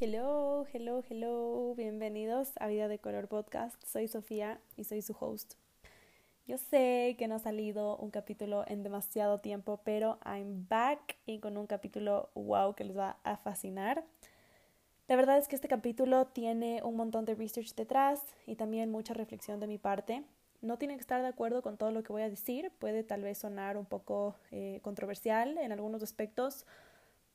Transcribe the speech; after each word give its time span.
Hello, 0.00 0.64
hello, 0.72 1.02
hello. 1.10 1.74
Bienvenidos 1.74 2.52
a 2.60 2.68
Vida 2.68 2.86
de 2.86 3.00
Color 3.00 3.26
Podcast. 3.26 3.84
Soy 3.84 4.06
Sofía 4.06 4.60
y 4.76 4.84
soy 4.84 5.02
su 5.02 5.16
host. 5.18 5.54
Yo 6.46 6.56
sé 6.56 7.16
que 7.18 7.26
no 7.26 7.34
ha 7.34 7.40
salido 7.40 7.96
un 7.96 8.12
capítulo 8.12 8.62
en 8.68 8.84
demasiado 8.84 9.40
tiempo, 9.40 9.80
pero 9.82 10.20
I'm 10.24 10.68
back 10.68 11.16
y 11.26 11.40
con 11.40 11.56
un 11.56 11.66
capítulo 11.66 12.30
wow 12.36 12.76
que 12.76 12.84
les 12.84 12.96
va 12.96 13.16
a 13.24 13.36
fascinar. 13.38 14.04
La 15.08 15.16
verdad 15.16 15.36
es 15.36 15.48
que 15.48 15.56
este 15.56 15.66
capítulo 15.66 16.26
tiene 16.26 16.80
un 16.84 16.94
montón 16.94 17.24
de 17.24 17.34
research 17.34 17.74
detrás 17.74 18.22
y 18.46 18.54
también 18.54 18.92
mucha 18.92 19.14
reflexión 19.14 19.58
de 19.58 19.66
mi 19.66 19.78
parte. 19.78 20.22
No 20.60 20.78
tienen 20.78 20.98
que 20.98 21.02
estar 21.02 21.22
de 21.22 21.28
acuerdo 21.28 21.60
con 21.60 21.76
todo 21.76 21.90
lo 21.90 22.04
que 22.04 22.12
voy 22.12 22.22
a 22.22 22.30
decir, 22.30 22.70
puede 22.78 23.02
tal 23.02 23.22
vez 23.22 23.38
sonar 23.38 23.76
un 23.76 23.86
poco 23.86 24.36
eh, 24.52 24.78
controversial 24.82 25.58
en 25.58 25.72
algunos 25.72 26.04
aspectos 26.04 26.66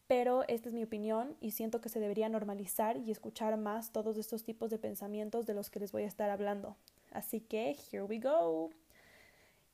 pero 0.08 0.44
esta 0.48 0.70
es 0.70 0.74
mi 0.74 0.84
opinión 0.84 1.36
y 1.40 1.52
siento 1.52 1.82
que 1.82 1.90
se 1.90 2.00
debería 2.00 2.30
normalizar 2.30 2.98
y 2.98 3.12
escuchar 3.12 3.58
más 3.58 3.92
todos 3.92 4.18
estos 4.18 4.44
tipos 4.44 4.70
de 4.70 4.78
pensamientos 4.78 5.46
de 5.46 5.54
los 5.54 5.70
que 5.70 5.80
les 5.80 5.92
voy 5.92 6.04
a 6.04 6.08
estar 6.08 6.30
hablando. 6.30 6.76
Así 7.12 7.40
que, 7.40 7.78
here 7.92 8.04
we 8.04 8.20
go. 8.20 8.70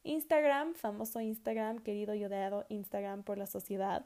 Instagram, 0.03 0.75
famoso 0.75 1.19
Instagram, 1.19 1.79
querido 1.79 2.13
y 2.15 2.23
odiado 2.23 2.65
Instagram 2.69 3.23
por 3.23 3.37
la 3.37 3.47
sociedad. 3.47 4.05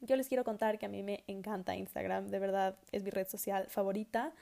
Yo 0.00 0.16
les 0.16 0.28
quiero 0.28 0.44
contar 0.44 0.78
que 0.78 0.86
a 0.86 0.88
mí 0.88 1.02
me 1.02 1.24
encanta 1.26 1.76
Instagram, 1.76 2.28
de 2.28 2.38
verdad 2.38 2.76
es 2.92 3.02
mi 3.02 3.10
red 3.10 3.26
social 3.26 3.66
favorita. 3.68 4.32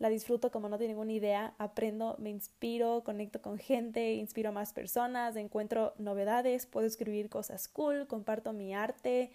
La 0.00 0.08
disfruto 0.08 0.50
como 0.50 0.68
no 0.68 0.76
tienen 0.76 0.96
ninguna 0.96 1.12
idea, 1.12 1.54
aprendo, 1.56 2.16
me 2.18 2.30
inspiro, 2.30 3.04
conecto 3.04 3.40
con 3.40 3.58
gente, 3.58 4.14
inspiro 4.14 4.48
a 4.48 4.52
más 4.52 4.72
personas, 4.72 5.36
encuentro 5.36 5.94
novedades, 5.98 6.66
puedo 6.66 6.86
escribir 6.86 7.30
cosas 7.30 7.68
cool, 7.68 8.08
comparto 8.08 8.52
mi 8.52 8.74
arte, 8.74 9.30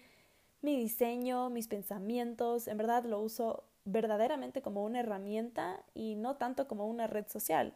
mi 0.62 0.76
diseño, 0.76 1.50
mis 1.50 1.68
pensamientos, 1.68 2.68
en 2.68 2.76
verdad 2.76 3.04
lo 3.04 3.20
uso 3.20 3.64
verdaderamente 3.84 4.62
como 4.62 4.84
una 4.84 5.00
herramienta 5.00 5.82
y 5.94 6.14
no 6.16 6.36
tanto 6.36 6.68
como 6.68 6.86
una 6.86 7.06
red 7.06 7.26
social. 7.28 7.74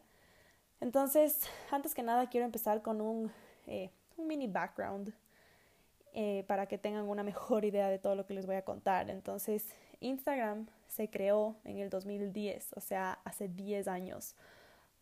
Entonces, 0.80 1.40
antes 1.70 1.94
que 1.94 2.02
nada, 2.02 2.28
quiero 2.28 2.44
empezar 2.44 2.82
con 2.82 3.00
un, 3.00 3.32
eh, 3.66 3.90
mini 4.16 4.46
background 4.46 5.12
eh, 6.12 6.44
para 6.46 6.66
que 6.66 6.78
tengan 6.78 7.08
una 7.08 7.24
mejor 7.24 7.64
idea 7.64 7.88
de 7.88 7.98
todo 7.98 8.14
lo 8.14 8.26
que 8.26 8.34
les 8.34 8.46
voy 8.46 8.56
a 8.56 8.62
contar. 8.62 9.10
Entonces, 9.10 9.66
Instagram 10.00 10.66
se 10.86 11.08
creó 11.08 11.56
en 11.64 11.78
el 11.78 11.90
2010, 11.90 12.74
o 12.76 12.80
sea, 12.80 13.18
hace 13.24 13.48
10 13.48 13.88
años, 13.88 14.36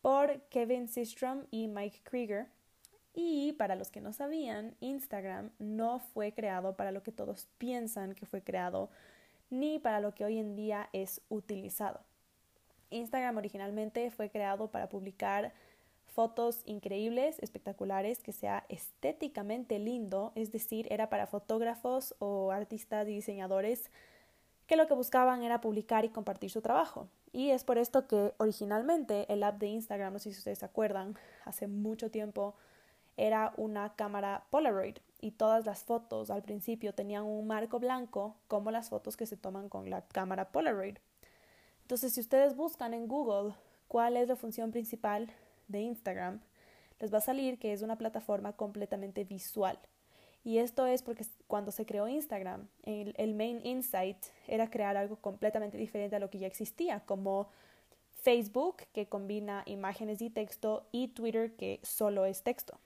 por 0.00 0.40
Kevin 0.48 0.88
Systrom 0.88 1.44
y 1.50 1.68
Mike 1.68 2.00
Krieger 2.04 2.46
y 3.14 3.52
para 3.52 3.74
los 3.74 3.90
que 3.90 4.00
no 4.00 4.12
sabían, 4.12 4.74
Instagram 4.80 5.50
no 5.58 5.98
fue 5.98 6.32
creado 6.32 6.76
para 6.76 6.92
lo 6.92 7.02
que 7.02 7.12
todos 7.12 7.48
piensan 7.58 8.14
que 8.14 8.26
fue 8.26 8.42
creado, 8.42 8.90
ni 9.50 9.78
para 9.78 10.00
lo 10.00 10.14
que 10.14 10.24
hoy 10.24 10.38
en 10.38 10.56
día 10.56 10.88
es 10.92 11.20
utilizado. 11.28 12.00
Instagram 12.90 13.36
originalmente 13.36 14.10
fue 14.10 14.30
creado 14.30 14.70
para 14.70 14.88
publicar 14.88 15.52
fotos 16.06 16.62
increíbles, 16.66 17.38
espectaculares, 17.40 18.22
que 18.22 18.32
sea 18.32 18.64
estéticamente 18.68 19.78
lindo, 19.78 20.32
es 20.34 20.52
decir, 20.52 20.86
era 20.90 21.08
para 21.08 21.26
fotógrafos 21.26 22.14
o 22.18 22.50
artistas 22.50 23.08
y 23.08 23.14
diseñadores 23.14 23.90
que 24.66 24.76
lo 24.76 24.86
que 24.86 24.94
buscaban 24.94 25.42
era 25.42 25.60
publicar 25.60 26.04
y 26.04 26.10
compartir 26.10 26.50
su 26.50 26.60
trabajo. 26.60 27.08
Y 27.32 27.50
es 27.50 27.64
por 27.64 27.78
esto 27.78 28.06
que 28.06 28.32
originalmente 28.36 29.30
el 29.32 29.42
app 29.42 29.58
de 29.58 29.68
Instagram, 29.68 30.12
no 30.12 30.18
sé 30.18 30.32
si 30.32 30.38
ustedes 30.38 30.58
se 30.58 30.66
acuerdan, 30.66 31.16
hace 31.44 31.66
mucho 31.66 32.10
tiempo 32.10 32.54
era 33.16 33.52
una 33.56 33.94
cámara 33.94 34.46
Polaroid 34.50 34.96
y 35.20 35.32
todas 35.32 35.64
las 35.66 35.84
fotos 35.84 36.30
al 36.30 36.42
principio 36.42 36.94
tenían 36.94 37.24
un 37.24 37.46
marco 37.46 37.78
blanco 37.78 38.36
como 38.48 38.70
las 38.70 38.88
fotos 38.88 39.16
que 39.16 39.26
se 39.26 39.36
toman 39.36 39.68
con 39.68 39.90
la 39.90 40.02
cámara 40.02 40.50
Polaroid. 40.50 40.96
Entonces, 41.82 42.12
si 42.14 42.20
ustedes 42.20 42.56
buscan 42.56 42.94
en 42.94 43.06
Google 43.06 43.54
cuál 43.88 44.16
es 44.16 44.28
la 44.28 44.36
función 44.36 44.70
principal 44.70 45.30
de 45.68 45.80
Instagram, 45.80 46.40
les 46.98 47.12
va 47.12 47.18
a 47.18 47.22
salir 47.22 47.58
que 47.58 47.72
es 47.72 47.82
una 47.82 47.96
plataforma 47.96 48.54
completamente 48.54 49.24
visual. 49.24 49.78
Y 50.44 50.58
esto 50.58 50.86
es 50.86 51.02
porque 51.02 51.24
cuando 51.46 51.70
se 51.70 51.86
creó 51.86 52.08
Instagram, 52.08 52.66
el, 52.82 53.14
el, 53.16 53.34
main 53.34 53.60
insight 53.64 54.16
era 54.48 54.70
crear 54.70 54.96
algo 54.96 55.16
completamente 55.16 55.78
diferente 55.78 56.16
a 56.16 56.18
lo 56.18 56.30
que 56.30 56.40
ya 56.40 56.48
existía, 56.48 57.00
como 57.06 57.48
Facebook, 58.22 58.78
que 58.92 59.06
combina 59.06 59.62
imágenes 59.66 60.20
y 60.20 60.30
texto, 60.30 60.88
y 60.90 61.08
Twitter, 61.08 61.54
que 61.54 61.78
solo 61.84 62.24
es 62.24 62.42
texto 62.42 62.80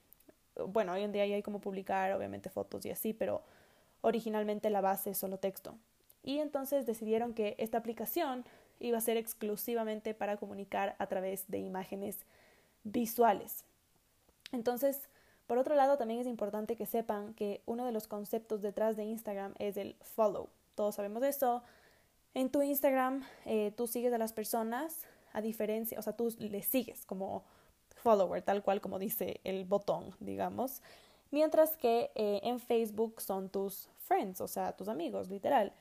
bueno, 0.69 0.93
hoy 0.93 1.03
en 1.03 1.13
día 1.13 1.23
hay 1.23 1.43
como 1.43 1.61
publicar 1.61 2.13
obviamente 2.13 2.51
fotos 2.51 2.85
y 2.87 2.91
así, 2.91 3.13
pero 3.13 3.43
originalmente 4.01 4.71
la 4.71 4.81
base 4.81 5.11
es 5.11 5.19
solo 5.19 5.39
texto. 5.39 5.77
Y 6.23 6.39
entonces 6.39 6.87
decidieron 6.87 7.35
que 7.35 7.55
esta 7.59 7.79
aplicación 7.79 8.45
iba 8.81 8.99
a 8.99 9.01
ser 9.01 9.17
exclusivamente 9.17 10.15
para 10.15 10.37
comunicar 10.37 10.97
a 10.99 11.07
través 11.07 11.49
de 11.49 11.59
imágenes 11.59 12.19
visuales. 12.85 13.65
Entonces, 14.53 15.09
por 15.47 15.59
otro 15.59 15.75
lado, 15.75 15.97
también 15.97 16.21
es 16.21 16.27
importante 16.27 16.77
que 16.77 16.87
sepan 16.87 17.35
que 17.35 17.63
uno 17.67 17.87
de 17.87 17.93
los 17.93 18.07
conceptos 18.07 18.63
detrás 18.63 18.97
de 18.97 19.05
Instagram 19.05 19.55
es 19.59 19.77
el 19.77 19.97
follow. 20.01 20.49
Todos 20.75 20.97
sabemos 20.97 21.23
eso. 21.23 21.63
En 22.35 22.51
tu 22.51 22.63
Instagram, 22.63 23.25
eh, 23.45 23.73
tú 23.77 23.87
sigues 23.87 24.13
a 24.13 24.19
las 24.19 24.33
personas 24.33 25.07
a 25.33 25.41
diferencia, 25.41 25.99
o 25.99 26.03
sea, 26.03 26.15
tú 26.15 26.35
les 26.39 26.67
sigues 26.67 27.05
como 27.07 27.45
follower, 28.07 28.41
tal 28.41 28.63
cual 28.63 28.81
como 28.81 29.01
dice 29.01 29.41
el 29.43 29.65
botón, 29.65 30.15
digamos. 30.21 30.81
Mientras 31.33 31.77
que 31.77 32.13
eh, 32.15 32.39
en 32.45 32.61
Facebook 32.61 33.21
son 33.21 33.49
tus 33.49 33.89
friends, 34.07 34.41
o 34.41 34.47
sea, 34.47 34.77
tus 34.77 34.87
amigos, 34.87 35.29
literal. 35.29 35.73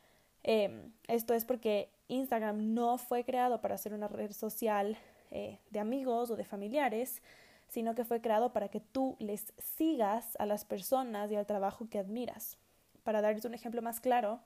Em, 0.41 0.91
esto 1.07 1.35
es 1.35 1.45
porque 1.45 1.87
Instagram 2.07 2.73
no 2.73 2.97
fue 2.97 3.23
creado 3.23 3.61
para 3.61 3.77
ser 3.77 3.93
una 3.93 4.07
red 4.07 4.31
social 4.31 4.97
eh, 5.29 5.59
de 5.69 5.79
amigos 5.79 6.31
o 6.31 6.35
de 6.35 6.45
familiares, 6.45 7.21
sino 7.67 7.93
que 7.93 8.05
fue 8.05 8.21
creado 8.21 8.53
para 8.53 8.69
que 8.69 8.79
tú 8.79 9.15
les 9.19 9.53
sigas 9.59 10.35
a 10.39 10.47
las 10.47 10.65
personas 10.65 11.31
y 11.31 11.35
al 11.35 11.45
trabajo 11.45 11.87
que 11.89 11.99
admiras. 11.99 12.57
Para 13.03 13.21
darles 13.21 13.45
un 13.45 13.53
ejemplo 13.53 13.83
más 13.83 13.99
claro, 13.99 14.39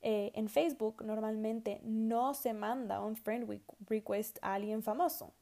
eh, 0.00 0.32
en 0.34 0.48
Facebook 0.48 1.04
normalmente 1.04 1.78
no 1.82 2.32
se 2.32 2.54
manda 2.54 3.00
un 3.00 3.16
friend 3.16 3.60
request 3.86 4.38
a 4.40 4.54
alguien 4.54 4.82
famoso. 4.82 5.34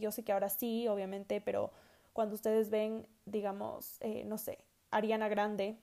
Yo 0.00 0.12
sé 0.12 0.24
que 0.24 0.32
ahora 0.32 0.48
sí, 0.48 0.88
obviamente, 0.88 1.40
pero 1.40 1.70
cuando 2.12 2.34
ustedes 2.34 2.70
ven, 2.70 3.06
digamos, 3.26 3.98
eh, 4.00 4.24
no 4.24 4.38
sé, 4.38 4.58
Ariana 4.90 5.28
Grande, 5.28 5.76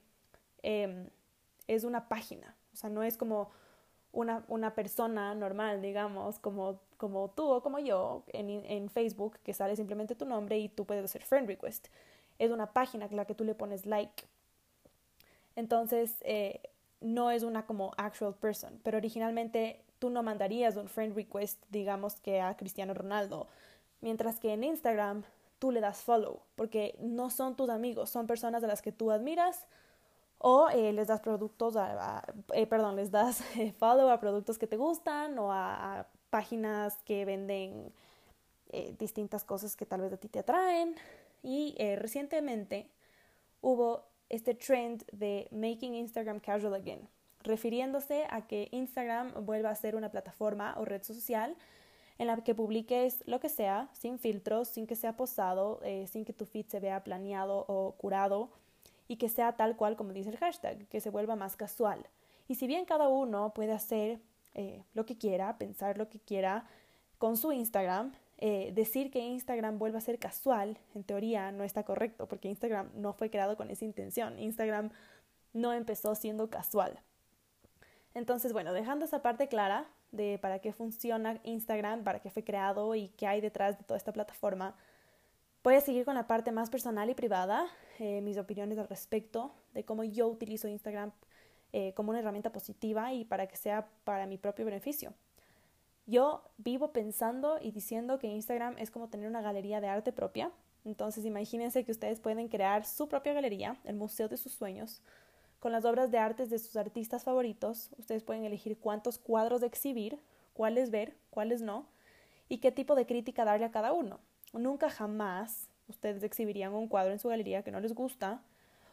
em, 0.62 1.08
es 1.68 1.84
una 1.84 2.08
página, 2.08 2.56
o 2.72 2.76
sea, 2.76 2.90
no 2.90 3.02
es 3.02 3.16
como 3.16 3.50
una, 4.12 4.44
una 4.48 4.74
persona 4.74 5.34
normal, 5.34 5.82
digamos, 5.82 6.38
como, 6.38 6.80
como 6.96 7.30
tú 7.30 7.44
o 7.50 7.62
como 7.62 7.78
yo 7.78 8.24
en, 8.28 8.48
en 8.50 8.88
Facebook, 8.88 9.38
que 9.44 9.54
sale 9.54 9.76
simplemente 9.76 10.14
tu 10.14 10.24
nombre 10.24 10.58
y 10.58 10.68
tú 10.68 10.84
puedes 10.84 11.04
hacer 11.04 11.22
friend 11.22 11.48
request. 11.48 11.88
Es 12.38 12.50
una 12.50 12.72
página 12.72 13.06
en 13.06 13.16
la 13.16 13.26
que 13.26 13.34
tú 13.34 13.44
le 13.44 13.54
pones 13.54 13.86
like. 13.86 14.24
Entonces, 15.56 16.16
eh, 16.22 16.60
no 17.00 17.30
es 17.30 17.42
una 17.42 17.66
como 17.66 17.92
actual 17.96 18.34
person, 18.34 18.80
pero 18.82 18.98
originalmente 18.98 19.84
tú 19.98 20.10
no 20.10 20.22
mandarías 20.22 20.76
un 20.76 20.88
friend 20.88 21.14
request, 21.14 21.62
digamos 21.70 22.16
que 22.16 22.40
a 22.40 22.56
Cristiano 22.56 22.94
Ronaldo, 22.94 23.48
Mientras 24.04 24.38
que 24.38 24.52
en 24.52 24.64
Instagram 24.64 25.22
tú 25.58 25.70
le 25.70 25.80
das 25.80 26.02
follow, 26.02 26.42
porque 26.56 26.94
no 27.00 27.30
son 27.30 27.56
tus 27.56 27.70
amigos, 27.70 28.10
son 28.10 28.26
personas 28.26 28.60
de 28.60 28.68
las 28.68 28.82
que 28.82 28.92
tú 28.92 29.10
admiras 29.10 29.66
o 30.36 30.68
eh, 30.68 30.92
les 30.92 31.06
das 31.06 31.22
productos, 31.22 31.74
a, 31.74 32.22
eh, 32.52 32.66
perdón, 32.66 32.96
les 32.96 33.10
das 33.10 33.40
eh, 33.56 33.72
follow 33.72 34.10
a 34.10 34.20
productos 34.20 34.58
que 34.58 34.66
te 34.66 34.76
gustan 34.76 35.38
o 35.38 35.50
a, 35.50 36.06
páginas 36.28 36.98
que 37.06 37.24
venden 37.24 37.94
distintas 38.98 39.44
cosas 39.44 39.74
que 39.74 39.86
tal 39.86 40.02
vez 40.02 40.12
a 40.12 40.18
ti 40.18 40.28
te 40.28 40.40
atraen. 40.40 40.96
Y 41.42 41.76
recientemente 41.96 42.90
hubo 43.62 44.04
este 44.28 44.54
trend 44.54 45.04
de 45.12 45.48
Making 45.52 45.94
Instagram 45.94 46.40
Casual 46.40 46.74
Again, 46.74 47.08
refiriéndose 47.44 48.26
a 48.28 48.48
que 48.48 48.68
Instagram 48.72 49.46
vuelva 49.46 49.70
a 49.70 49.74
ser 49.76 49.94
una 49.94 50.10
plataforma 50.10 50.74
o 50.76 50.84
red 50.84 51.04
social 51.04 51.56
en 52.18 52.26
la 52.28 52.36
que 52.42 52.54
publiques 52.54 53.22
lo 53.26 53.40
que 53.40 53.48
sea, 53.48 53.88
sin 53.92 54.18
filtros, 54.18 54.68
sin 54.68 54.86
que 54.86 54.96
sea 54.96 55.16
posado, 55.16 55.80
eh, 55.82 56.06
sin 56.06 56.24
que 56.24 56.32
tu 56.32 56.46
feed 56.46 56.66
se 56.66 56.80
vea 56.80 57.02
planeado 57.02 57.64
o 57.68 57.92
curado 57.96 58.50
y 59.08 59.16
que 59.16 59.28
sea 59.28 59.56
tal 59.56 59.76
cual 59.76 59.96
como 59.96 60.12
dice 60.12 60.30
el 60.30 60.36
hashtag, 60.36 60.86
que 60.88 61.00
se 61.00 61.10
vuelva 61.10 61.36
más 61.36 61.56
casual. 61.56 62.06
Y 62.48 62.54
si 62.54 62.66
bien 62.66 62.84
cada 62.84 63.08
uno 63.08 63.52
puede 63.54 63.72
hacer 63.72 64.20
eh, 64.54 64.84
lo 64.94 65.04
que 65.06 65.18
quiera, 65.18 65.58
pensar 65.58 65.98
lo 65.98 66.08
que 66.08 66.20
quiera 66.20 66.66
con 67.18 67.36
su 67.36 67.52
Instagram, 67.52 68.12
eh, 68.38 68.72
decir 68.74 69.10
que 69.10 69.20
Instagram 69.20 69.78
vuelva 69.78 69.98
a 69.98 70.02
ser 70.02 70.18
casual, 70.18 70.78
en 70.94 71.04
teoría 71.04 71.52
no 71.52 71.64
está 71.64 71.84
correcto, 71.84 72.28
porque 72.28 72.48
Instagram 72.48 72.90
no 72.94 73.12
fue 73.12 73.30
creado 73.30 73.56
con 73.56 73.70
esa 73.70 73.84
intención. 73.84 74.38
Instagram 74.38 74.90
no 75.52 75.72
empezó 75.72 76.14
siendo 76.14 76.50
casual. 76.50 77.00
Entonces, 78.14 78.52
bueno, 78.52 78.72
dejando 78.72 79.04
esa 79.04 79.22
parte 79.22 79.48
clara, 79.48 79.86
de 80.12 80.38
para 80.38 80.60
qué 80.60 80.72
funciona 80.72 81.40
Instagram, 81.42 82.04
para 82.04 82.20
qué 82.20 82.30
fue 82.30 82.44
creado 82.44 82.94
y 82.94 83.08
qué 83.08 83.26
hay 83.26 83.40
detrás 83.40 83.76
de 83.76 83.84
toda 83.84 83.98
esta 83.98 84.12
plataforma. 84.12 84.76
Voy 85.62 85.74
a 85.74 85.80
seguir 85.80 86.04
con 86.04 86.14
la 86.14 86.26
parte 86.26 86.52
más 86.52 86.70
personal 86.70 87.10
y 87.10 87.14
privada, 87.14 87.66
eh, 87.98 88.20
mis 88.20 88.38
opiniones 88.38 88.78
al 88.78 88.88
respecto 88.88 89.52
de 89.72 89.84
cómo 89.84 90.04
yo 90.04 90.28
utilizo 90.28 90.68
Instagram 90.68 91.12
eh, 91.72 91.92
como 91.94 92.10
una 92.10 92.20
herramienta 92.20 92.52
positiva 92.52 93.12
y 93.12 93.24
para 93.24 93.46
que 93.48 93.56
sea 93.56 93.88
para 94.04 94.26
mi 94.26 94.38
propio 94.38 94.64
beneficio. 94.64 95.12
Yo 96.06 96.44
vivo 96.58 96.92
pensando 96.92 97.58
y 97.60 97.72
diciendo 97.72 98.18
que 98.18 98.28
Instagram 98.28 98.76
es 98.78 98.90
como 98.90 99.08
tener 99.08 99.26
una 99.26 99.40
galería 99.40 99.80
de 99.80 99.88
arte 99.88 100.12
propia. 100.12 100.52
Entonces 100.84 101.24
imagínense 101.24 101.84
que 101.84 101.92
ustedes 101.92 102.20
pueden 102.20 102.48
crear 102.48 102.84
su 102.84 103.08
propia 103.08 103.32
galería, 103.32 103.78
el 103.84 103.96
museo 103.96 104.28
de 104.28 104.36
sus 104.36 104.52
sueños, 104.52 105.00
con 105.64 105.72
las 105.72 105.86
obras 105.86 106.10
de 106.10 106.18
arte 106.18 106.44
de 106.44 106.58
sus 106.58 106.76
artistas 106.76 107.24
favoritos. 107.24 107.88
Ustedes 107.96 108.22
pueden 108.22 108.44
elegir 108.44 108.76
cuántos 108.76 109.16
cuadros 109.16 109.62
de 109.62 109.66
exhibir, 109.66 110.20
cuáles 110.52 110.90
ver, 110.90 111.16
cuáles 111.30 111.62
no, 111.62 111.86
y 112.50 112.58
qué 112.58 112.70
tipo 112.70 112.94
de 112.94 113.06
crítica 113.06 113.46
darle 113.46 113.64
a 113.64 113.70
cada 113.70 113.94
uno. 113.94 114.20
Nunca 114.52 114.90
jamás 114.90 115.70
ustedes 115.88 116.22
exhibirían 116.22 116.74
un 116.74 116.86
cuadro 116.86 117.14
en 117.14 117.18
su 117.18 117.30
galería 117.30 117.62
que 117.62 117.70
no 117.70 117.80
les 117.80 117.94
gusta, 117.94 118.42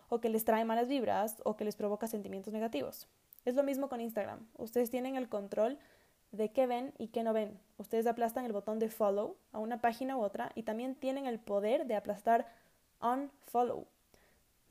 o 0.07 0.21
que 0.21 0.29
les 0.29 0.45
trae 0.45 0.63
malas 0.63 0.87
vibras, 0.87 1.41
o 1.43 1.57
que 1.57 1.65
les 1.65 1.75
provoca 1.75 2.07
sentimientos 2.07 2.53
negativos. 2.53 3.09
Es 3.43 3.55
lo 3.55 3.63
mismo 3.63 3.89
con 3.89 3.99
Instagram. 3.99 4.47
Ustedes 4.57 4.89
tienen 4.89 5.17
el 5.17 5.27
control 5.27 5.77
de 6.31 6.53
qué 6.53 6.67
ven 6.67 6.93
y 6.97 7.09
qué 7.09 7.23
no 7.23 7.33
ven. 7.33 7.59
Ustedes 7.79 8.07
aplastan 8.07 8.45
el 8.45 8.53
botón 8.53 8.79
de 8.79 8.87
follow 8.87 9.35
a 9.51 9.59
una 9.59 9.81
página 9.81 10.15
u 10.15 10.21
otra 10.21 10.53
y 10.55 10.63
también 10.63 10.95
tienen 10.95 11.25
el 11.25 11.37
poder 11.37 11.85
de 11.85 11.95
aplastar 11.95 12.47
unfollow. 13.01 13.87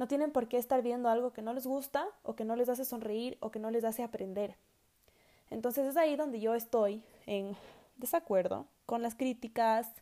No 0.01 0.09
tienen 0.09 0.33
por 0.33 0.49
qué 0.49 0.57
estar 0.57 0.81
viendo 0.81 1.11
algo 1.11 1.35
que 1.35 1.43
no 1.43 1.53
les 1.53 1.67
gusta 1.67 2.09
o 2.23 2.35
que 2.35 2.47
no 2.47 2.57
les 2.57 2.71
hace 2.71 2.87
sonreír 2.87 3.37
o 3.41 3.51
que 3.51 3.59
no 3.59 3.71
les 3.71 3.85
hace 3.85 4.03
aprender. 4.03 4.57
Entonces 5.51 5.87
es 5.87 5.99
ahí 5.99 6.17
donde 6.17 6.41
yo 6.41 6.55
estoy 6.55 7.03
en 7.27 7.55
desacuerdo 7.99 8.67
con 8.87 9.03
las 9.03 9.15
críticas, 9.15 9.93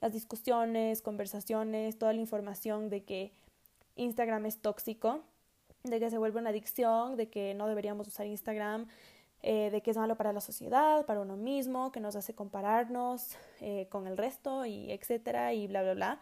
las 0.00 0.14
discusiones, 0.14 1.02
conversaciones, 1.02 1.98
toda 1.98 2.14
la 2.14 2.20
información 2.20 2.88
de 2.88 3.04
que 3.04 3.32
Instagram 3.96 4.46
es 4.46 4.62
tóxico, 4.62 5.20
de 5.82 6.00
que 6.00 6.08
se 6.08 6.16
vuelve 6.16 6.40
una 6.40 6.48
adicción, 6.48 7.18
de 7.18 7.28
que 7.28 7.52
no 7.52 7.68
deberíamos 7.68 8.08
usar 8.08 8.24
Instagram, 8.24 8.88
eh, 9.42 9.68
de 9.70 9.82
que 9.82 9.90
es 9.90 9.98
malo 9.98 10.16
para 10.16 10.32
la 10.32 10.40
sociedad, 10.40 11.04
para 11.04 11.20
uno 11.20 11.36
mismo, 11.36 11.92
que 11.92 12.00
nos 12.00 12.16
hace 12.16 12.34
compararnos 12.34 13.36
eh, 13.60 13.88
con 13.90 14.06
el 14.06 14.16
resto 14.16 14.64
y 14.64 14.90
etcétera 14.90 15.52
y 15.52 15.66
bla 15.66 15.82
bla 15.82 15.92
bla, 15.92 16.20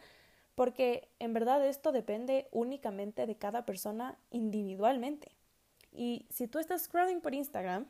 porque 0.54 1.08
en 1.18 1.32
verdad 1.32 1.66
esto 1.66 1.92
depende 1.92 2.48
únicamente 2.52 3.26
de 3.26 3.36
cada 3.36 3.64
persona 3.64 4.18
individualmente. 4.30 5.32
Y 5.92 6.26
si 6.30 6.48
tú 6.48 6.58
estás 6.58 6.82
scrolling 6.82 7.20
por 7.20 7.34
Instagram, 7.34 7.86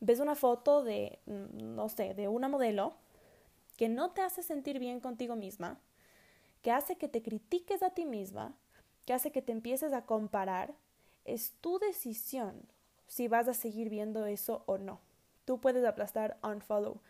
ves 0.00 0.20
una 0.20 0.34
foto 0.34 0.82
de, 0.82 1.18
mm, 1.26 1.74
no 1.74 1.88
sé, 1.88 2.14
de 2.14 2.28
una 2.28 2.48
modelo 2.48 2.94
que 3.76 3.88
no 3.88 4.10
te 4.10 4.22
hace 4.22 4.42
sentir 4.42 4.78
bien 4.78 5.00
contigo 5.00 5.36
misma, 5.36 5.78
que 6.62 6.70
hace 6.70 6.96
que 6.96 7.08
te 7.08 7.22
critiques 7.22 7.82
a 7.82 7.90
ti 7.90 8.04
misma, 8.04 8.54
que 9.04 9.12
hace 9.12 9.32
que 9.32 9.42
te 9.42 9.52
empieces 9.52 9.92
a 9.92 10.06
comparar, 10.06 10.74
es 11.24 11.52
tu 11.60 11.78
decisión 11.78 12.62
si 13.06 13.28
vas 13.28 13.48
a 13.48 13.54
seguir 13.54 13.90
viendo 13.90 14.26
eso 14.26 14.62
o 14.66 14.78
no. 14.78 15.00
Tú 15.44 15.60
puedes 15.60 15.84
aplastar 15.84 16.38
unfollow. 16.42 17.00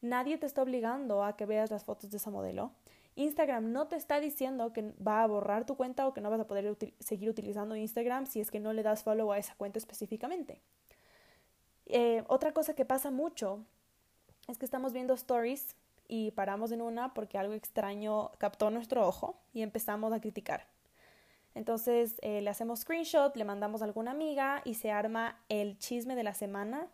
Nadie 0.00 0.38
te 0.38 0.46
está 0.46 0.62
obligando 0.62 1.24
a 1.24 1.36
que 1.36 1.46
veas 1.46 1.70
las 1.70 1.84
fotos 1.84 2.10
de 2.10 2.18
esa 2.18 2.30
modelo. 2.30 2.72
Instagram 3.20 3.72
no 3.72 3.86
te 3.86 3.96
está 3.96 4.20
diciendo 4.20 4.72
que 4.72 4.94
va 5.06 5.22
a 5.22 5.26
borrar 5.26 5.66
tu 5.66 5.76
cuenta 5.76 6.06
o 6.06 6.14
que 6.14 6.20
no 6.20 6.30
vas 6.30 6.40
a 6.40 6.46
poder 6.46 6.76
seguir 6.98 7.28
utilizando 7.28 7.76
Instagram 7.76 8.26
si 8.26 8.40
es 8.40 8.50
que 8.50 8.60
no 8.60 8.72
le 8.72 8.82
das 8.82 9.02
follow 9.02 9.32
a 9.32 9.38
esa 9.38 9.54
cuenta 9.56 9.78
específicamente. 9.78 10.60
Eh, 11.86 12.24
otra 12.28 12.52
cosa 12.52 12.74
que 12.74 12.84
pasa 12.84 13.10
mucho 13.10 13.64
es 14.48 14.58
que 14.58 14.64
estamos 14.64 14.92
viendo 14.92 15.14
stories 15.14 15.76
y 16.08 16.30
paramos 16.32 16.72
en 16.72 16.82
una 16.82 17.14
porque 17.14 17.38
algo 17.38 17.54
extraño 17.54 18.32
captó 18.38 18.70
nuestro 18.70 19.06
ojo 19.06 19.38
y 19.52 19.62
empezamos 19.62 20.12
a 20.12 20.20
criticar. 20.20 20.66
Entonces 21.54 22.16
eh, 22.22 22.40
le 22.42 22.50
hacemos 22.50 22.80
screenshot, 22.80 23.34
le 23.36 23.44
mandamos 23.44 23.82
a 23.82 23.84
alguna 23.84 24.12
amiga 24.12 24.62
y 24.64 24.74
se 24.74 24.90
arma 24.90 25.40
el 25.48 25.78
chisme 25.78 26.14
de 26.14 26.22
la 26.22 26.34
semana 26.34 26.88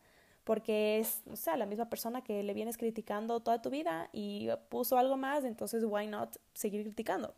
porque 0.46 1.00
es, 1.00 1.22
o 1.28 1.34
sea, 1.34 1.56
la 1.56 1.66
misma 1.66 1.90
persona 1.90 2.22
que 2.22 2.44
le 2.44 2.54
vienes 2.54 2.78
criticando 2.78 3.40
toda 3.40 3.60
tu 3.60 3.68
vida 3.68 4.08
y 4.12 4.48
puso 4.68 4.96
algo 4.96 5.16
más, 5.16 5.44
entonces 5.44 5.82
why 5.84 6.06
not 6.06 6.36
seguir 6.54 6.84
criticando. 6.84 7.34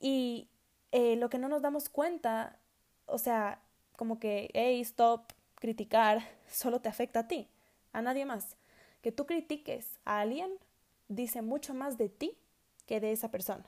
Y 0.00 0.48
eh, 0.90 1.16
lo 1.16 1.28
que 1.28 1.36
no 1.36 1.50
nos 1.50 1.60
damos 1.60 1.90
cuenta, 1.90 2.56
o 3.04 3.18
sea, 3.18 3.60
como 3.94 4.18
que, 4.18 4.48
hey, 4.54 4.80
stop, 4.80 5.34
criticar, 5.56 6.22
solo 6.48 6.80
te 6.80 6.88
afecta 6.88 7.20
a 7.20 7.28
ti, 7.28 7.46
a 7.92 8.00
nadie 8.00 8.24
más. 8.24 8.56
Que 9.02 9.12
tú 9.12 9.26
critiques 9.26 9.98
a 10.06 10.20
alguien 10.20 10.50
dice 11.08 11.42
mucho 11.42 11.74
más 11.74 11.98
de 11.98 12.08
ti 12.08 12.38
que 12.86 13.00
de 13.00 13.12
esa 13.12 13.30
persona. 13.30 13.66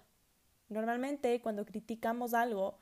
Normalmente 0.70 1.42
cuando 1.42 1.66
criticamos 1.66 2.32
algo, 2.32 2.78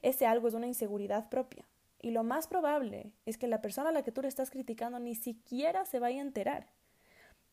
ese 0.00 0.24
algo 0.24 0.48
es 0.48 0.54
una 0.54 0.66
inseguridad 0.66 1.28
propia. 1.28 1.66
Y 2.04 2.10
lo 2.10 2.22
más 2.22 2.48
probable 2.48 3.12
es 3.24 3.38
que 3.38 3.48
la 3.48 3.62
persona 3.62 3.88
a 3.88 3.92
la 3.92 4.02
que 4.02 4.12
tú 4.12 4.20
le 4.20 4.28
estás 4.28 4.50
criticando 4.50 4.98
ni 4.98 5.14
siquiera 5.14 5.86
se 5.86 6.00
vaya 6.00 6.18
a 6.18 6.26
enterar. 6.26 6.66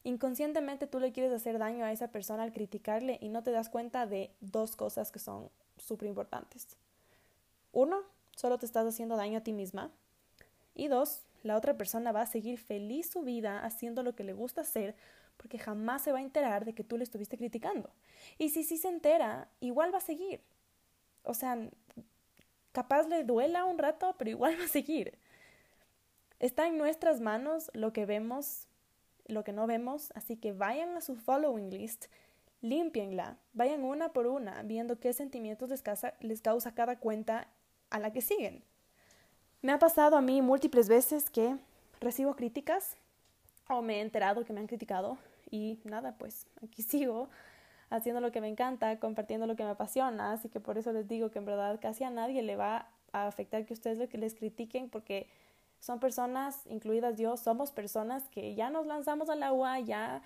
Inconscientemente 0.04 0.88
tú 0.88 1.00
le 1.00 1.14
quieres 1.14 1.32
hacer 1.32 1.58
daño 1.58 1.86
a 1.86 1.94
esa 1.94 2.10
persona 2.10 2.44
al 2.44 2.52
criticarle 2.52 3.18
y 3.22 3.30
no 3.30 3.44
te 3.44 3.52
das 3.52 3.70
cuenta 3.70 4.06
de 4.06 4.30
dos 4.42 4.76
cosas 4.76 5.10
que 5.10 5.20
son 5.20 5.50
súper 5.78 6.10
importantes. 6.10 6.68
Uno, 7.72 8.02
solo 8.36 8.58
te 8.58 8.66
estás 8.66 8.86
haciendo 8.86 9.16
daño 9.16 9.38
a 9.38 9.42
ti 9.42 9.54
misma. 9.54 9.90
Y 10.76 10.90
dos, 10.90 11.22
la 11.44 11.56
otra 11.56 11.78
persona 11.78 12.12
va 12.12 12.24
a 12.24 12.26
seguir 12.26 12.60
feliz 12.60 13.10
su 13.10 13.22
vida 13.22 13.64
haciendo 13.64 14.04
lo 14.04 14.16
que 14.16 14.26
le 14.26 14.34
gusta 14.34 14.60
hacer 14.60 14.96
porque 15.38 15.60
jamás 15.60 16.02
se 16.02 16.12
va 16.12 16.18
a 16.18 16.24
enterar 16.24 16.66
de 16.66 16.74
que 16.74 16.84
tú 16.84 16.98
le 16.98 17.06
estuviste 17.06 17.38
criticando. 17.38 17.90
Y 18.38 18.50
si 18.50 18.66
sí 18.66 18.76
se 18.76 18.90
entera, 18.90 19.48
igual 19.62 19.94
va 19.94 20.00
a 20.00 20.02
seguir. 20.02 20.42
O 21.24 21.34
sea, 21.34 21.58
capaz 22.72 23.08
le 23.08 23.24
duela 23.24 23.66
un 23.66 23.78
rato, 23.78 24.16
pero 24.18 24.30
igual 24.30 24.56
va 24.60 24.66
a 24.66 24.70
seguir. 24.70 25.18
Está 26.40 26.68
en 26.68 26.78
nuestras 26.78 27.22
manos 27.22 27.70
lo 27.74 27.94
que 27.94 28.06
vemos, 28.06 28.68
lo 29.28 29.44
que 29.44 29.54
no 29.54 29.68
vemos, 29.68 30.12
así 30.16 30.36
que 30.36 30.54
vayan 30.54 30.98
a 30.98 31.02
su 31.02 31.16
following 31.16 31.70
list, 31.70 32.06
límpienla, 32.62 33.38
vayan 33.54 33.84
una 33.84 34.10
por 34.10 34.28
una, 34.28 34.64
viendo 34.64 35.00
qué 35.00 35.14
sentimientos 35.14 35.70
les 35.70 35.82
causa, 35.82 36.14
les 36.20 36.42
causa 36.42 36.74
cada 36.74 36.98
cuenta 36.98 37.48
a 37.90 38.00
la 38.00 38.12
que 38.12 38.22
siguen. 38.22 38.64
Me 39.62 39.72
ha 39.72 39.80
pasado 39.80 40.18
a 40.18 40.22
mí 40.22 40.42
múltiples 40.42 40.90
veces 40.90 41.30
que 41.30 41.56
recibo 42.00 42.36
críticas 42.36 42.98
o 43.70 43.82
me 43.82 43.98
he 43.98 44.02
enterado 44.02 44.44
que 44.44 44.54
me 44.54 44.60
han 44.60 44.68
criticado 44.68 45.18
y 45.52 45.80
nada, 45.84 46.16
pues 46.18 46.48
aquí 46.64 46.82
sigo 46.82 47.30
haciendo 47.92 48.22
lo 48.22 48.32
que 48.32 48.42
me 48.42 48.48
encanta, 48.48 48.98
compartiendo 49.00 49.46
lo 49.46 49.56
que 49.56 49.64
me 49.64 49.70
apasiona, 49.70 50.32
así 50.32 50.50
que 50.50 50.60
por 50.60 50.78
eso 50.78 50.92
les 50.94 51.08
digo 51.08 51.30
que 51.30 51.40
en 51.40 51.46
verdad 51.46 51.78
casi 51.80 52.04
a 52.04 52.10
nadie 52.10 52.42
le 52.42 52.56
va 52.56 52.88
a 53.12 53.28
afectar 53.28 53.66
que 53.66 53.74
ustedes 53.74 53.98
lo 53.98 54.08
que 54.08 54.18
les 54.18 54.34
critiquen 54.34 54.90
porque 54.90 55.28
son 55.82 56.00
personas, 56.00 56.66
incluidas 56.68 57.18
yo, 57.18 57.38
somos 57.38 57.72
personas 57.72 58.24
que 58.30 58.56
ya 58.56 58.70
nos 58.70 58.86
lanzamos 58.86 59.30
al 59.30 59.44
agua, 59.44 59.80
ya, 59.80 60.22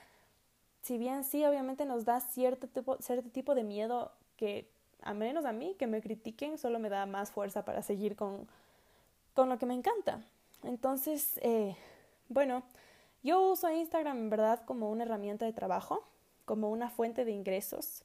si 0.82 0.98
bien 0.98 1.24
sí, 1.24 1.44
obviamente 1.44 1.86
nos 1.86 2.06
da 2.06 2.20
cierto 2.20 2.68
tipo, 2.68 2.98
cierto 3.02 3.30
tipo 3.30 3.56
de 3.56 3.64
miedo 3.64 4.12
que, 4.38 4.70
a 5.02 5.14
menos 5.14 5.46
a 5.46 5.52
mí, 5.52 5.76
que 5.80 5.88
me 5.88 6.02
critiquen, 6.02 6.58
solo 6.58 6.78
me 6.78 6.90
da 6.90 7.06
más 7.06 7.32
fuerza 7.32 7.66
para 7.66 7.82
seguir 7.82 8.16
con, 8.16 8.48
con 9.34 9.50
lo 9.50 9.58
que 9.58 9.66
me 9.66 9.74
encanta. 9.74 10.22
Entonces, 10.64 11.40
eh, 11.42 11.76
bueno, 12.30 12.64
yo 13.24 13.42
uso 13.52 13.72
Instagram 13.72 14.18
en 14.18 14.30
verdad 14.30 14.64
como 14.66 14.92
una 14.92 15.04
herramienta 15.04 15.46
de 15.46 15.54
trabajo, 15.54 16.04
como 16.46 16.70
una 16.70 16.90
fuente 16.90 17.26
de 17.26 17.32
ingresos, 17.32 18.04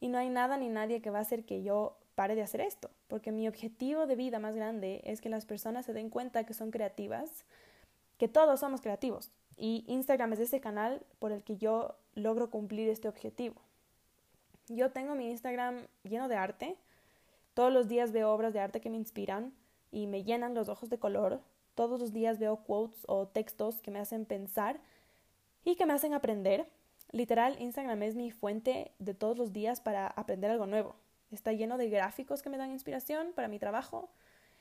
y 0.00 0.08
no 0.08 0.18
hay 0.18 0.28
nada 0.28 0.56
ni 0.56 0.68
nadie 0.68 1.02
que 1.02 1.10
va 1.10 1.18
a 1.18 1.22
hacer 1.22 1.44
que 1.44 1.62
yo 1.62 1.96
pare 2.14 2.34
de 2.34 2.42
hacer 2.42 2.60
esto, 2.60 2.90
porque 3.08 3.32
mi 3.32 3.48
objetivo 3.48 4.06
de 4.06 4.16
vida 4.16 4.38
más 4.38 4.54
grande 4.54 5.00
es 5.04 5.20
que 5.20 5.28
las 5.28 5.46
personas 5.46 5.86
se 5.86 5.92
den 5.92 6.10
cuenta 6.10 6.44
que 6.44 6.54
son 6.54 6.70
creativas, 6.70 7.44
que 8.18 8.28
todos 8.28 8.60
somos 8.60 8.80
creativos, 8.80 9.30
y 9.56 9.84
Instagram 9.88 10.32
es 10.34 10.40
ese 10.40 10.60
canal 10.60 11.02
por 11.18 11.32
el 11.32 11.42
que 11.42 11.56
yo 11.56 11.96
logro 12.14 12.50
cumplir 12.50 12.88
este 12.88 13.08
objetivo. 13.08 13.60
Yo 14.68 14.90
tengo 14.90 15.14
mi 15.14 15.30
Instagram 15.30 15.86
lleno 16.02 16.28
de 16.28 16.36
arte, 16.36 16.76
todos 17.54 17.72
los 17.72 17.88
días 17.88 18.12
veo 18.12 18.32
obras 18.32 18.52
de 18.52 18.60
arte 18.60 18.80
que 18.80 18.90
me 18.90 18.96
inspiran 18.96 19.52
y 19.90 20.06
me 20.06 20.22
llenan 20.22 20.54
los 20.54 20.68
ojos 20.68 20.88
de 20.88 20.98
color, 20.98 21.40
todos 21.74 22.00
los 22.00 22.12
días 22.12 22.38
veo 22.38 22.56
quotes 22.64 23.04
o 23.06 23.26
textos 23.26 23.80
que 23.80 23.90
me 23.90 23.98
hacen 23.98 24.24
pensar 24.24 24.80
y 25.64 25.76
que 25.76 25.86
me 25.86 25.92
hacen 25.92 26.14
aprender. 26.14 26.68
Literal, 27.12 27.60
Instagram 27.60 28.02
es 28.02 28.14
mi 28.14 28.30
fuente 28.30 28.92
de 28.98 29.14
todos 29.14 29.36
los 29.36 29.52
días 29.52 29.80
para 29.80 30.06
aprender 30.06 30.50
algo 30.50 30.66
nuevo. 30.66 30.94
Está 31.32 31.52
lleno 31.52 31.76
de 31.76 31.90
gráficos 31.90 32.42
que 32.42 32.50
me 32.50 32.56
dan 32.56 32.70
inspiración 32.70 33.32
para 33.34 33.48
mi 33.48 33.58
trabajo. 33.58 34.10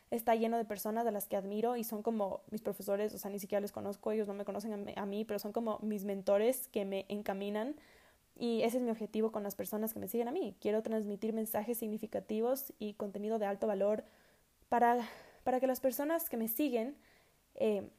Está 0.09 0.33
lleno 0.33 0.57
de 0.57 0.65
personas 0.65 1.05
a 1.05 1.11
las 1.11 1.27
que 1.27 1.35
admiro 1.35 1.75
y 1.75 1.83
son 1.83 2.01
como 2.01 2.41
mis 2.49 2.61
profesores, 2.61 3.13
o 3.13 3.19
sea, 3.19 3.29
ni 3.29 3.37
siquiera 3.37 3.61
les 3.61 3.71
conozco, 3.71 4.11
ellos 4.11 4.27
no 4.27 4.33
me 4.33 4.45
conocen 4.45 4.91
a 4.97 5.05
mí, 5.05 5.25
pero 5.25 5.37
son 5.37 5.51
como 5.51 5.77
mis 5.83 6.05
mentores 6.05 6.67
que 6.67 6.85
me 6.85 7.05
encaminan. 7.09 7.75
Y 8.35 8.63
ese 8.63 8.77
es 8.77 8.83
mi 8.83 8.89
objetivo 8.89 9.31
con 9.31 9.43
las 9.43 9.53
personas 9.53 9.93
que 9.93 9.99
me 9.99 10.07
siguen 10.07 10.27
a 10.27 10.31
mí. 10.31 10.55
Quiero 10.59 10.81
transmitir 10.81 11.33
mensajes 11.33 11.77
significativos 11.77 12.73
y 12.79 12.93
contenido 12.93 13.37
de 13.37 13.45
alto 13.45 13.67
valor 13.67 14.05
para, 14.69 14.97
para 15.43 15.59
que 15.59 15.67
las 15.67 15.81
personas 15.81 16.29
que 16.29 16.37
me 16.37 16.47
siguen 16.47 16.95
eh, 17.55 17.89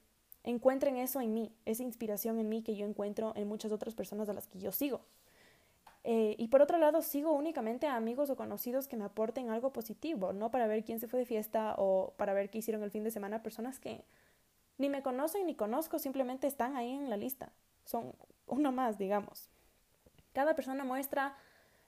encuentren 0.44 0.96
eso 0.96 1.20
en 1.20 1.34
mí, 1.34 1.52
esa 1.64 1.82
inspiración 1.82 2.38
en 2.38 2.48
mí 2.48 2.62
que 2.62 2.76
yo 2.76 2.86
encuentro 2.86 3.32
en 3.36 3.48
muchas 3.48 3.72
otras 3.72 3.94
personas 3.94 4.28
a 4.28 4.32
las 4.32 4.46
que 4.46 4.58
yo 4.58 4.72
sigo. 4.72 5.02
Eh, 6.02 6.34
y 6.38 6.48
por 6.48 6.62
otro 6.62 6.78
lado, 6.78 7.02
sigo 7.02 7.32
únicamente 7.32 7.86
a 7.86 7.96
amigos 7.96 8.30
o 8.30 8.36
conocidos 8.36 8.88
que 8.88 8.96
me 8.96 9.04
aporten 9.04 9.50
algo 9.50 9.72
positivo, 9.72 10.32
no 10.32 10.50
para 10.50 10.66
ver 10.66 10.84
quién 10.84 10.98
se 10.98 11.08
fue 11.08 11.20
de 11.20 11.26
fiesta 11.26 11.74
o 11.76 12.14
para 12.16 12.32
ver 12.32 12.48
qué 12.48 12.58
hicieron 12.58 12.82
el 12.82 12.90
fin 12.90 13.04
de 13.04 13.10
semana, 13.10 13.42
personas 13.42 13.78
que 13.78 14.02
ni 14.78 14.88
me 14.88 15.02
conocen 15.02 15.46
ni 15.46 15.54
conozco, 15.54 15.98
simplemente 15.98 16.46
están 16.46 16.74
ahí 16.76 16.90
en 16.90 17.10
la 17.10 17.18
lista. 17.18 17.52
Son 17.84 18.14
uno 18.46 18.72
más, 18.72 18.96
digamos. 18.96 19.50
Cada 20.32 20.54
persona 20.54 20.84
muestra 20.84 21.36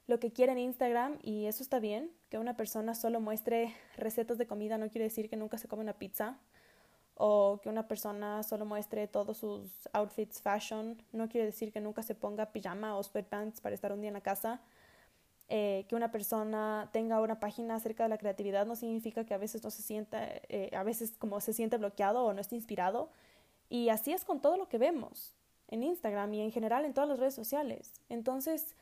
lo 0.06 0.18
que 0.20 0.32
quiere 0.32 0.52
en 0.52 0.58
Instagram 0.58 1.18
y 1.22 1.46
eso 1.46 1.62
está 1.62 1.78
bien. 1.78 2.10
Que 2.28 2.38
una 2.38 2.54
persona 2.54 2.94
solo 2.94 3.18
muestre 3.18 3.74
recetas 3.96 4.36
de 4.36 4.46
comida 4.46 4.76
no 4.76 4.90
quiere 4.90 5.04
decir 5.04 5.30
que 5.30 5.36
nunca 5.36 5.56
se 5.56 5.68
come 5.68 5.82
una 5.82 5.94
pizza. 5.94 6.38
O 7.14 7.60
que 7.62 7.68
una 7.68 7.86
persona 7.86 8.42
solo 8.42 8.64
muestre 8.64 9.06
todos 9.06 9.38
sus 9.38 9.88
outfits 9.92 10.40
fashion 10.40 11.00
no 11.12 11.28
quiere 11.28 11.46
decir 11.46 11.72
que 11.72 11.80
nunca 11.80 12.02
se 12.02 12.14
ponga 12.14 12.46
pijama 12.52 12.96
o 12.96 13.02
sweatpants 13.02 13.60
para 13.60 13.74
estar 13.74 13.92
un 13.92 14.00
día 14.00 14.08
en 14.08 14.14
la 14.14 14.22
casa. 14.22 14.60
Eh, 15.48 15.84
que 15.86 15.96
una 15.96 16.10
persona 16.10 16.88
tenga 16.92 17.20
una 17.20 17.38
página 17.38 17.74
acerca 17.74 18.04
de 18.04 18.08
la 18.08 18.16
creatividad 18.16 18.64
no 18.64 18.74
significa 18.74 19.26
que 19.26 19.34
a 19.34 19.38
veces 19.38 19.62
no 19.62 19.70
se 19.70 19.82
sienta, 19.82 20.26
eh, 20.48 20.70
a 20.74 20.82
veces 20.82 21.12
como 21.18 21.40
se 21.42 21.52
siente 21.52 21.76
bloqueado 21.76 22.24
o 22.24 22.32
no 22.32 22.40
esté 22.40 22.54
inspirado. 22.54 23.10
Y 23.68 23.90
así 23.90 24.12
es 24.12 24.24
con 24.24 24.40
todo 24.40 24.56
lo 24.56 24.68
que 24.68 24.78
vemos 24.78 25.34
en 25.68 25.82
Instagram 25.82 26.32
y 26.34 26.40
en 26.40 26.52
general 26.52 26.84
en 26.84 26.94
todas 26.94 27.08
las 27.08 27.18
redes 27.18 27.34
sociales. 27.34 27.92
Entonces, 28.08 28.74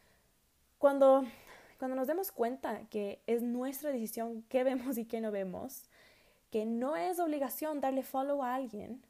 cuando, 0.79 1.25
cuando 1.79 1.97
nos 1.97 2.07
demos 2.07 2.33
cuenta 2.33 2.83
que 2.89 3.21
es 3.27 3.43
nuestra 3.43 3.91
decisión 3.91 4.45
qué 4.49 4.65
vemos 4.65 4.97
y 4.97 5.05
qué 5.05 5.21
no 5.21 5.31
vemos, 5.31 5.90
que 6.51 6.67
no 6.67 6.97
es 6.97 7.19
obligación 7.19 7.81
darle 7.81 8.03
follow 8.03 8.43
a 8.43 8.55
alguien, 8.55 9.03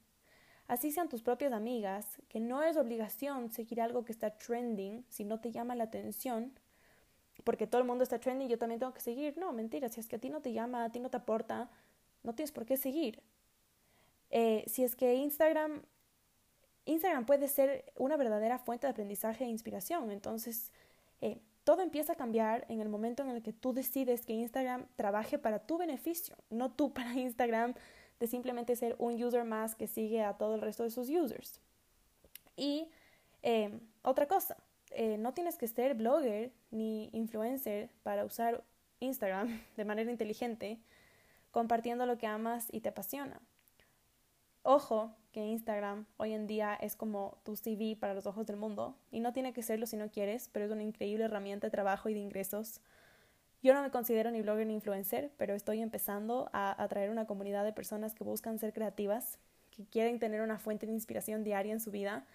así 0.68 0.92
sean 0.92 1.08
tus 1.08 1.22
propias 1.22 1.52
amigas, 1.52 2.18
que 2.28 2.40
no 2.40 2.62
es 2.62 2.76
obligación 2.76 3.50
seguir 3.50 3.80
algo 3.80 4.04
que 4.04 4.12
está 4.12 4.30
trending 4.30 5.04
si 5.08 5.24
no 5.24 5.40
te 5.40 5.50
llama 5.50 5.74
la 5.74 5.84
atención, 5.84 6.52
porque 7.44 7.66
todo 7.66 7.80
el 7.80 7.86
mundo 7.86 8.04
está 8.04 8.18
trending 8.18 8.48
y 8.48 8.50
yo 8.50 8.58
también 8.58 8.78
tengo 8.78 8.92
que 8.92 9.00
seguir. 9.00 9.36
No, 9.38 9.52
mentira, 9.52 9.88
si 9.88 10.00
es 10.00 10.06
que 10.06 10.16
a 10.16 10.18
ti 10.18 10.28
no 10.28 10.42
te 10.42 10.52
llama, 10.52 10.84
a 10.84 10.92
ti 10.92 11.00
no 11.00 11.10
te 11.10 11.16
aporta, 11.16 11.70
no 12.22 12.34
tienes 12.34 12.52
por 12.52 12.66
qué 12.66 12.76
seguir. 12.76 13.22
Eh, 14.30 14.64
si 14.66 14.84
es 14.84 14.94
que 14.94 15.14
Instagram, 15.14 15.82
Instagram 16.84 17.26
puede 17.26 17.48
ser 17.48 17.92
una 17.96 18.16
verdadera 18.16 18.58
fuente 18.58 18.86
de 18.86 18.92
aprendizaje 18.92 19.44
e 19.44 19.48
inspiración, 19.48 20.10
entonces 20.10 20.70
eh, 21.20 21.40
todo 21.70 21.82
empieza 21.82 22.14
a 22.14 22.16
cambiar 22.16 22.66
en 22.68 22.80
el 22.80 22.88
momento 22.88 23.22
en 23.22 23.28
el 23.28 23.44
que 23.44 23.52
tú 23.52 23.72
decides 23.72 24.26
que 24.26 24.32
Instagram 24.32 24.88
trabaje 24.96 25.38
para 25.38 25.60
tu 25.60 25.78
beneficio, 25.78 26.36
no 26.50 26.72
tú 26.72 26.92
para 26.92 27.14
Instagram 27.14 27.74
de 28.18 28.26
simplemente 28.26 28.74
ser 28.74 28.96
un 28.98 29.22
user 29.22 29.44
más 29.44 29.76
que 29.76 29.86
sigue 29.86 30.20
a 30.24 30.36
todo 30.36 30.56
el 30.56 30.62
resto 30.62 30.82
de 30.82 30.90
sus 30.90 31.08
users. 31.08 31.60
Y 32.56 32.90
eh, 33.44 33.78
otra 34.02 34.26
cosa, 34.26 34.56
eh, 34.90 35.16
no 35.16 35.32
tienes 35.32 35.56
que 35.58 35.68
ser 35.68 35.94
blogger 35.94 36.50
ni 36.72 37.08
influencer 37.12 37.88
para 38.02 38.24
usar 38.24 38.64
Instagram 38.98 39.62
de 39.76 39.84
manera 39.84 40.10
inteligente, 40.10 40.80
compartiendo 41.52 42.04
lo 42.04 42.18
que 42.18 42.26
amas 42.26 42.66
y 42.72 42.80
te 42.80 42.88
apasiona. 42.88 43.40
Ojo 44.64 45.14
que 45.32 45.44
Instagram 45.44 46.06
hoy 46.16 46.32
en 46.32 46.46
día 46.46 46.74
es 46.74 46.96
como 46.96 47.38
tu 47.44 47.56
CV 47.56 47.96
para 47.96 48.14
los 48.14 48.26
ojos 48.26 48.46
del 48.46 48.56
mundo 48.56 48.96
y 49.10 49.20
no 49.20 49.32
tiene 49.32 49.52
que 49.52 49.62
serlo 49.62 49.86
si 49.86 49.96
no 49.96 50.10
quieres, 50.10 50.48
pero 50.52 50.64
es 50.64 50.70
una 50.70 50.82
increíble 50.82 51.24
herramienta 51.24 51.66
de 51.66 51.70
trabajo 51.70 52.08
y 52.08 52.14
de 52.14 52.20
ingresos. 52.20 52.80
Yo 53.62 53.74
no 53.74 53.82
me 53.82 53.90
considero 53.90 54.30
ni 54.30 54.42
blogger 54.42 54.66
ni 54.66 54.74
influencer, 54.74 55.32
pero 55.36 55.54
estoy 55.54 55.82
empezando 55.82 56.48
a 56.52 56.82
atraer 56.82 57.10
una 57.10 57.26
comunidad 57.26 57.64
de 57.64 57.72
personas 57.72 58.14
que 58.14 58.24
buscan 58.24 58.58
ser 58.58 58.72
creativas, 58.72 59.38
que 59.70 59.84
quieren 59.86 60.18
tener 60.18 60.40
una 60.40 60.58
fuente 60.58 60.86
de 60.86 60.92
inspiración 60.92 61.44
diaria 61.44 61.72
en 61.72 61.80
su 61.80 61.90
vida 61.90 62.26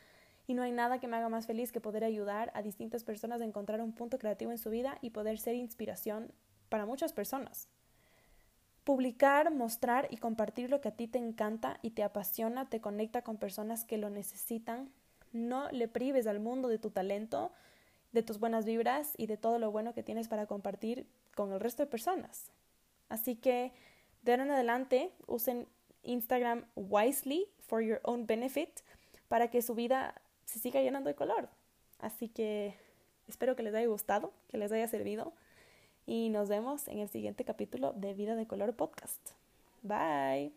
y 0.48 0.54
no 0.54 0.64
hay 0.64 0.72
nada 0.72 1.00
que 1.00 1.08
me 1.08 1.18
haga 1.18 1.30
más 1.30 1.48
feliz 1.48 1.72
que 1.72 1.82
poder 1.82 2.04
ayudar 2.04 2.52
a 2.54 2.62
distintas 2.62 3.04
personas 3.04 3.42
a 3.42 3.46
encontrar 3.46 3.82
un 3.82 3.94
punto 3.94 4.20
creativo 4.20 4.52
en 4.52 4.58
su 4.58 4.70
vida 4.70 4.98
y 5.02 5.10
poder 5.10 5.40
ser 5.40 5.56
inspiración 5.56 6.32
para 6.70 6.86
muchas 6.86 7.14
personas. 7.14 7.68
Publicar, 8.86 9.52
mostrar 9.52 10.08
y 10.12 10.18
compartir 10.18 10.70
lo 10.70 10.80
que 10.80 10.90
a 10.90 10.96
ti 10.96 11.08
te 11.08 11.18
encanta 11.18 11.80
y 11.82 11.90
te 11.90 12.04
apasiona 12.04 12.70
te 12.70 12.82
conecta 12.82 13.24
con 13.24 13.38
personas 13.38 13.84
que 13.84 13.98
lo 13.98 14.12
necesitan. 14.12 14.92
No 15.34 15.70
le 15.72 15.88
prives 15.88 16.28
al 16.28 16.40
mundo 16.40 16.70
de 16.70 16.78
tu 16.78 16.92
talento, 16.92 17.52
de 18.12 18.22
tus 18.22 18.40
buenas 18.40 18.64
vibras 18.64 19.14
y 19.18 19.26
de 19.26 19.38
todo 19.38 19.58
lo 19.58 19.72
bueno 19.72 19.96
que 19.96 20.04
tienes 20.04 20.28
para 20.28 20.46
compartir 20.46 21.08
con 21.36 21.52
el 21.52 21.60
resto 21.60 21.82
de 21.82 21.88
personas. 21.88 22.52
Así 23.10 23.36
que 23.36 23.74
de 24.22 24.32
ahora 24.32 24.44
en 24.44 24.52
adelante 24.52 25.12
usen 25.26 25.68
Instagram 26.04 26.66
wisely 26.76 27.48
for 27.68 27.82
your 27.82 28.00
own 28.04 28.28
benefit 28.28 28.82
para 29.28 29.50
que 29.50 29.64
su 29.64 29.74
vida 29.74 30.22
se 30.46 30.60
siga 30.60 30.82
llenando 30.82 31.10
de 31.10 31.16
color. 31.16 31.50
Así 31.98 32.30
que 32.30 32.76
espero 33.28 33.56
que 33.56 33.64
les 33.64 33.74
haya 33.74 33.88
gustado, 33.88 34.32
que 34.48 34.60
les 34.60 34.72
haya 34.72 34.88
servido 34.88 35.34
y 36.06 36.30
nos 36.30 36.50
vemos 36.50 36.88
en 36.88 37.00
el 37.00 37.10
siguiente 37.10 37.44
capítulo 37.44 37.94
de 37.94 38.14
Vida 38.14 38.36
de 38.36 38.48
Color 38.48 38.76
Podcast. 38.76 39.32
Bye. 39.84 40.54